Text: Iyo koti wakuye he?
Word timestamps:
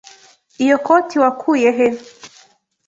Iyo 0.63 0.75
koti 0.85 1.15
wakuye 1.23 1.69
he? 1.77 1.87